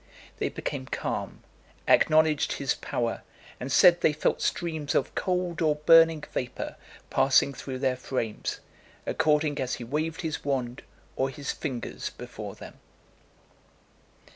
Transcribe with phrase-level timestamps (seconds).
[0.37, 1.43] They became calm,
[1.87, 3.21] acknowledged his power,
[3.59, 6.75] and said they felt streams of cold or burning vapour
[7.11, 8.61] passing through their frames,
[9.05, 10.81] according as he waved his wand
[11.15, 12.79] or his fingers before them.